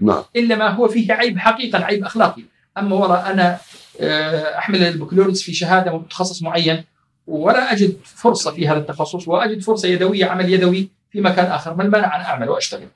[0.00, 0.22] نعم.
[0.36, 2.42] إلا ما هو فيه عيب حقيقة عيب أخلاقي.
[2.78, 3.58] أما وراء أنا
[4.00, 6.84] آه، أحمل البكالوريوس في شهادة متخصص معين
[7.26, 11.82] ولا أجد فرصة في هذا التخصص وأجد فرصة يدوية عمل يدوي في مكان آخر ما
[11.82, 12.88] المانع أن أعمل وأشتغل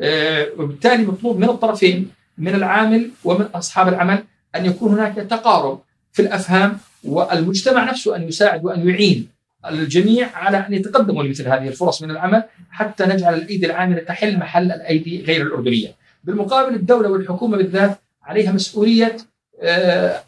[0.00, 4.24] آه، وبالتالي مطلوب من الطرفين من العامل ومن أصحاب العمل
[4.56, 5.80] أن يكون هناك تقارب
[6.12, 9.28] في الأفهام والمجتمع نفسه أن يساعد وأن يعين
[9.66, 14.72] الجميع على أن يتقدموا لمثل هذه الفرص من العمل حتى نجعل الايدي العاملة تحل محل
[14.72, 15.94] الأيدي غير الأردنية.
[16.24, 19.16] بالمقابل الدولة والحكومة بالذات عليها مسؤولية
[19.62, 20.22] آه،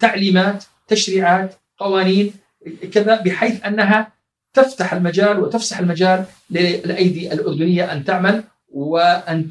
[0.00, 2.32] تعليمات، تشريعات، قوانين
[2.92, 4.12] كذا بحيث أنها
[4.54, 9.50] تفتح المجال وتفسح المجال للأيدي الأردنية أن تعمل وأن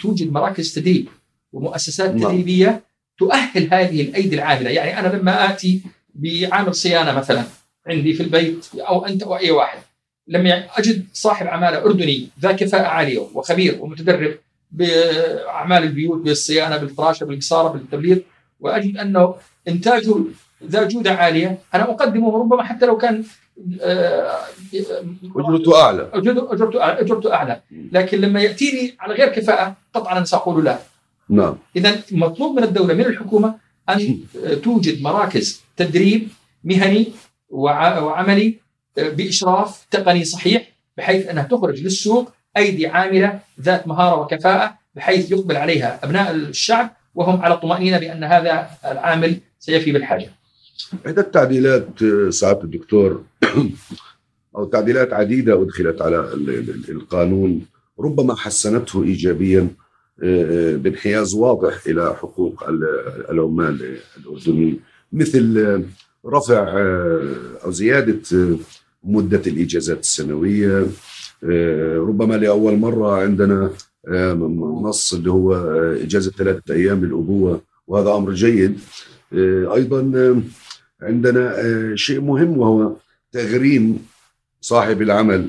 [0.00, 1.08] توجد مراكز تدريب
[1.52, 2.30] ومؤسسات نعم.
[2.30, 2.82] تدريبية
[3.18, 5.82] تؤهل هذه الأيدي العاملة، يعني أنا لما آتي
[6.14, 7.44] بعامل صيانة مثلا
[7.86, 9.78] عندي في البيت أو أنت أو أي واحد
[10.28, 14.34] لما أجد صاحب عماله أردني ذا كفاءة عالية وخبير ومتدرب
[14.70, 18.22] بأعمال البيوت بالصيانة بالفراشة بالقصاره بالتبليط
[18.60, 19.34] وأجد أنه
[19.68, 20.14] إنتاجه
[20.66, 21.58] ذا جودة عالية.
[21.74, 23.24] أنا أقدمه ربما حتى لو كان
[25.36, 26.10] أجرته أعلى.
[26.12, 27.60] أجرته أعلى أجرته أعلى.
[27.92, 30.78] لكن لما يأتيني على غير كفاءة قطعا أنا سأقول لا.
[31.28, 31.56] نعم.
[31.76, 33.54] اذا مطلوب من الدولة من الحكومة
[33.88, 34.18] أن
[34.62, 36.28] توجد مراكز تدريب
[36.64, 37.12] مهني
[37.50, 38.58] وعملي
[38.96, 46.00] بإشراف تقني صحيح بحيث أنها تخرج للسوق أيدي عاملة ذات مهارة وكفاءة بحيث يقبل عليها
[46.04, 50.30] أبناء الشعب وهم على طمأنينة بأن هذا العامل سيفي بالحاجة.
[51.06, 51.88] عدة تعديلات
[52.28, 53.22] سعادة الدكتور
[54.56, 56.32] أو تعديلات عديدة أدخلت على
[56.88, 57.66] القانون
[57.98, 59.68] ربما حسنته إيجابيا
[60.22, 62.64] آه، بانحياز واضح إلى حقوق
[63.30, 64.80] العمال الأردنيين
[65.12, 65.84] مثل
[66.26, 68.56] رفع آه، أو زيادة
[69.04, 70.86] مدة الإجازات السنوية
[71.44, 73.70] آه، ربما لأول مرة عندنا
[74.82, 75.54] نص اللي هو
[75.94, 78.78] إجازة ثلاثة أيام للأبوة وهذا أمر جيد
[79.74, 80.02] أيضا
[81.02, 82.96] عندنا آه، شيء مهم وهو
[83.32, 84.06] تغريم
[84.60, 85.48] صاحب العمل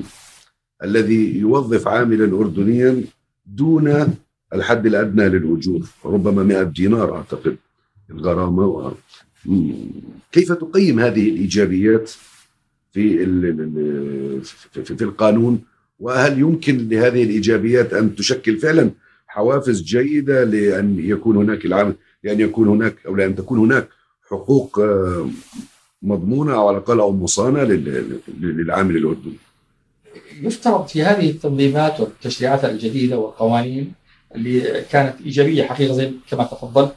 [0.84, 3.02] الذي يوظف عاملا أردنيا
[3.46, 4.14] دون
[4.54, 7.56] الحد الأدنى للأجور ربما 100 دينار أعتقد
[8.10, 8.92] الغرامة و...
[10.32, 12.10] كيف تقيم هذه الإيجابيات
[12.92, 13.24] في
[14.72, 15.60] في القانون؟
[15.98, 18.90] وهل يمكن لهذه الإيجابيات أن تشكل فعلا
[19.26, 23.88] حوافز جيدة لأن يكون هناك العمل لأن يكون هناك أو لأن تكون هناك
[24.30, 25.28] حقوق آه،
[26.02, 27.62] مضمونة أو على الأقل أو مصانة
[28.40, 29.36] للعامل الاردني.
[30.40, 33.92] يفترض في هذه التنظيمات والتشريعات الجديدة والقوانين
[34.34, 36.94] اللي كانت إيجابية حقيقة زي كما تفضلت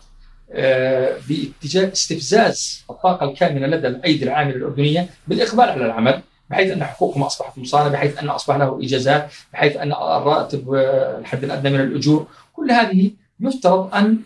[0.52, 7.24] آه، باتجاه استفزاز الطاقة الكامنة لدى الأيدي العاملة الأردنية بالإقبال على العمل بحيث أن حقوقهم
[7.24, 10.74] أصبحت مصانة بحيث أن أصبح له إجازات بحيث أن الراتب
[11.20, 14.18] الحد الأدنى من الأجور كل هذه يفترض أن آه،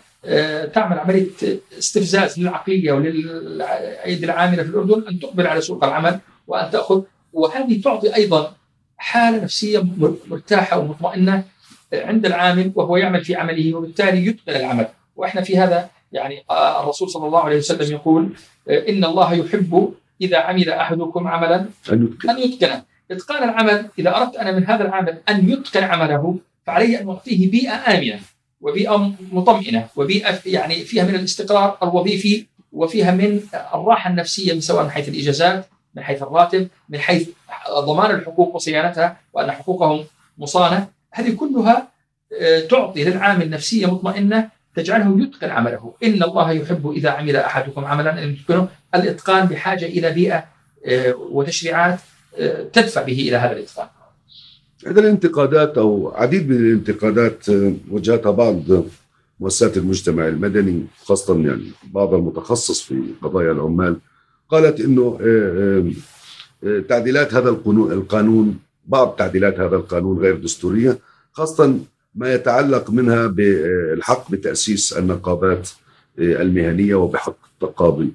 [0.73, 1.29] تعمل عملية
[1.77, 7.01] استفزاز للعقلية وللأيدي العاملة في الأردن أن تقبل على سوق العمل وأن تأخذ
[7.33, 8.55] وهذه تعطي أيضا
[8.97, 9.83] حالة نفسية
[10.27, 11.43] مرتاحة ومطمئنة
[11.93, 14.87] عند العامل وهو يعمل في عمله وبالتالي يتقن العمل.
[15.15, 18.33] وإحنا في هذا يعني آه، الرسول صلى الله عليه وسلم يقول
[18.69, 21.65] آه، إن الله يحب إذا عمل أحدكم عملا
[22.29, 27.09] أن يتقنه إتقان العمل إذا أردت أنا من هذا العمل أن يتقن عمله فعلي أن
[27.09, 28.19] أعطيه بيئة آمنة.
[28.61, 33.41] وبيئة مطمئنة وبيئة يعني فيها من الاستقرار الوظيفي وفيها من
[33.73, 37.29] الراحة النفسية من سواء من حيث الإجازات من حيث الراتب من حيث
[37.79, 40.05] ضمان الحقوق وصيانتها وأن حقوقهم
[40.37, 40.87] مصانة.
[41.11, 41.87] هذه كلها
[42.41, 45.93] آه، تعطي للعامل نفسيه مطمئنة تجعله يتقن عمله.
[46.03, 50.45] إن الله يحب إذا عمل أحدكم عملا أن يتقنه الإتقان بحاجة إلى بيئة
[50.85, 51.99] آه، وتشريعات
[52.39, 53.87] آه، تدفع به إلى هذا الإتقان.
[54.87, 57.45] هذه الانتقادات أو عديد من الانتقادات
[57.91, 58.61] وجهتها بعض
[59.39, 63.97] مؤسسات المجتمع المدني خاصة يعني بعض المتخصص في قضايا العمال.
[64.49, 65.19] قالت إنه
[66.89, 70.99] تعديلات هذا القانون بعض تعديلات هذا القانون غير دستورية
[71.31, 71.79] خاصة
[72.15, 75.69] ما يتعلق منها بالحق بتأسيس النقابات
[76.19, 78.11] المهنية وبحق التقاضي.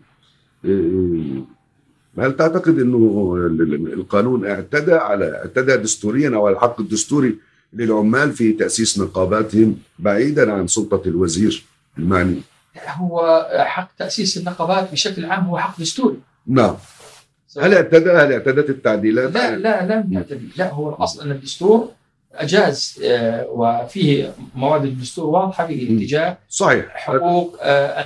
[2.18, 3.34] هل تعتقد إنه
[3.92, 7.38] القانون اعتدى على اعتدى دستوريا أو على الحق الدستوري
[7.72, 11.64] للعمال في تأسيس نقاباتهم بعيدا عن سلطة الوزير
[11.98, 12.40] المعني؟
[12.88, 16.16] هو حق تأسيس النقابات بشكل عام هو حق دستوري.
[16.46, 16.74] نعم.
[17.60, 21.90] هل اعتدى هل اعتدت التعديلات؟ لا لا لم يعتدي، لا هو الأصل أن الدستور
[22.34, 28.04] أجاز آه، وفيه مواد الدستور واضحة في اتجاه صحيح حقوق آه،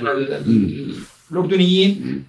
[1.30, 2.24] الاردنيين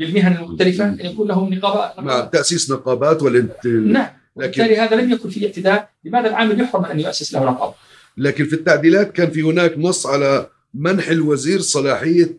[0.00, 3.66] بالمهن المختلفة أن يكون لهم نقابات نعم تأسيس نقابات والانت...
[3.66, 7.74] نعم وبالتالي هذا لم يكن فيه اعتداء لماذا العامل يحرم أن يؤسس له نقابة؟
[8.16, 12.38] لكن في التعديلات كان في هناك نص على منح الوزير صلاحية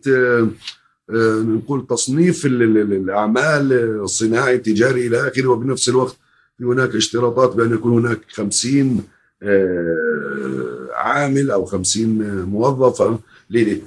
[1.10, 6.16] نقول تصنيف الأعمال الصناعي التجاري إلى آخره وبنفس الوقت
[6.58, 9.02] في هناك اشتراطات بأن يكون هناك خمسين
[9.42, 13.18] آه، عامل أو خمسين موظف.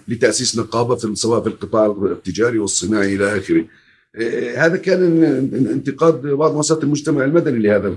[0.08, 3.66] لتأسيس نقابة في سواء في القطاع التجاري والصناعي إلى آخره.
[4.16, 5.24] آه، هذا كان
[5.54, 7.96] انتقاد بعض مؤسسات المجتمع المدني لهذا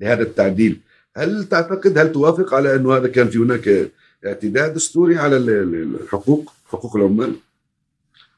[0.00, 0.80] لهذا التعديل.
[1.16, 3.90] هل تعتقد هل توافق على انه هذا كان في هناك
[4.26, 7.34] اعتداء دستوري على الحقوق حقوق العمال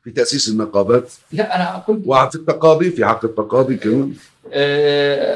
[0.05, 4.15] في تأسيس النقابات؟ لا أنا أقول وفي التقاضي في حق التقاضي كمان؟
[4.53, 5.35] آه،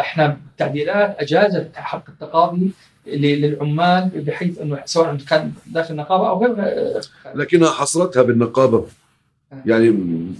[0.00, 2.70] إحنا التعديلات أجازت حق التقاضي
[3.16, 7.02] للعمال بحيث إنه سواء كان داخل النقابة أو غير
[7.34, 8.86] لكنها حصرتها بالنقابة.
[9.66, 9.96] يعني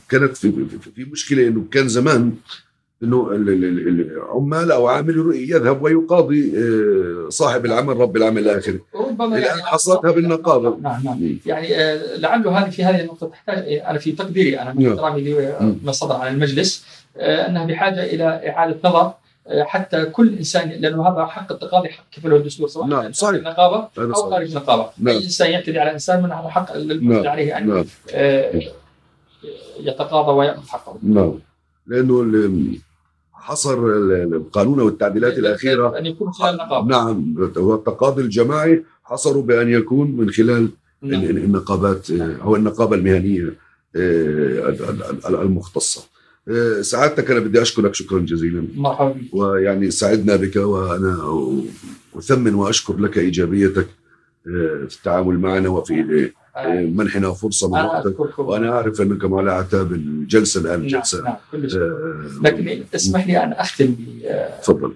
[0.09, 0.53] كانت في
[0.95, 2.33] في مشكلة إنه كان زمان
[3.03, 9.63] إنه العمال أو عامل يذهب ويقاضي آه، صاحب العمل رب العمل إلى اخره ربما يعني
[9.63, 10.79] حصلتها بالنقابة.
[10.83, 11.39] نعم نعم.
[11.47, 14.93] يعني آه، لعله هذه في هذه النقطة تحتاج أنا في تقديري أنا من نعم.
[14.93, 15.21] احترامي
[15.61, 16.85] لما صدر عن المجلس
[17.17, 19.13] آه، أنها بحاجة إلى إعادة نظر
[19.49, 24.31] حتى كل إنسان لأنه هذا حق التقاضي حق كفله الدستور سواء نعم صحيح النقابة أو
[24.31, 25.09] خارج النقابة نعم.
[25.09, 27.29] اي إنسان يعتدي على إنسان من هذا حق نعم.
[27.29, 27.85] عليه أن نعم.
[29.81, 31.39] يتقاضى ويأخذ حقه نعم
[31.87, 32.79] لأنه
[33.33, 33.79] حصر
[34.33, 40.31] القانون والتعديلات الأخيرة أن يكون خلال النقابة نعم هو التقاضي الجماعي حصروا بأن يكون من
[40.31, 40.69] خلال
[41.03, 41.23] نعم.
[41.23, 43.55] النقابات أو النقابة المهنية
[43.97, 44.77] آه،
[45.29, 46.18] المختصة
[46.81, 47.95] سعادتك أنا بدي أشكرك.
[47.95, 48.67] شكرا جزيلا.
[48.77, 49.15] مرحبا.
[49.33, 51.43] ويعني سعدنا بك وأنا
[52.19, 53.87] أثمن وأشكر لك إيجابيتك
[54.47, 56.31] آه، في التعامل معنا وفي
[56.69, 58.39] منحنا فرصة من وقتك.
[58.39, 63.53] وأنا أعرف أنك على أعتاب الجلسة الآن نعم جلسة نعم آه لكن اسمح لي أن
[63.53, 63.95] أختم
[64.63, 64.93] تفضل.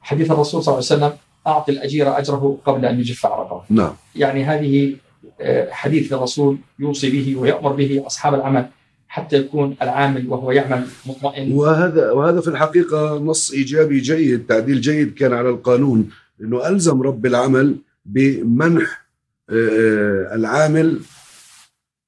[0.00, 3.64] حديث الرسول صلى الله عليه وسلم أعطي الأجير أجره قبل أن يجف عرقه.
[3.70, 3.92] نعم.
[4.16, 4.96] يعني هذه
[5.40, 8.68] آه، حديث الرسول يوصي به ويأمر به أصحاب العمل.
[9.12, 11.52] حتى يكون العامل وهو يعمل مطمئن.
[11.52, 16.10] وهذا وهذا في الحقيقة نص إيجابي جيد تعديل جيد كان على القانون
[16.40, 17.76] إنه ألزم رب العمل
[18.06, 19.04] بمنح
[19.50, 21.00] آه، العامل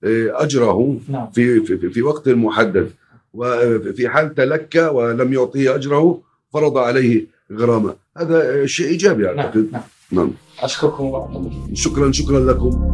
[0.04, 1.30] آه، أجره نعم.
[1.30, 2.90] في, في في وقت محدد.
[3.34, 6.22] وفي حال تلكى ولم يعطيه أجره
[6.52, 7.94] فرض عليه غرامة.
[8.16, 9.68] هذا شيء إيجابي نعم، أعتقد.
[9.72, 9.82] نعم.
[10.12, 10.30] نعم.
[10.60, 11.70] أشكركم الله.
[11.74, 12.90] شكرا شكرا لكم.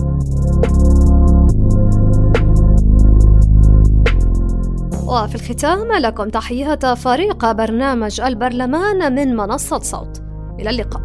[5.11, 10.23] وفي الختام لكم تحيات فريق برنامج البرلمان من منصة صوت.
[10.59, 11.03] إلى اللقاء.